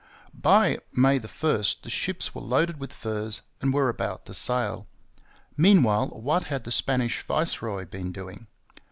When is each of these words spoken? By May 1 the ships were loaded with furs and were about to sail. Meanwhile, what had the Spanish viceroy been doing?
By 0.33 0.79
May 0.91 1.19
1 1.19 1.27
the 1.83 1.89
ships 1.91 2.33
were 2.33 2.41
loaded 2.41 2.79
with 2.79 2.91
furs 2.91 3.43
and 3.61 3.71
were 3.71 3.87
about 3.87 4.25
to 4.25 4.33
sail. 4.33 4.87
Meanwhile, 5.55 6.07
what 6.07 6.45
had 6.45 6.63
the 6.63 6.71
Spanish 6.71 7.21
viceroy 7.21 7.85
been 7.85 8.11
doing? 8.11 8.47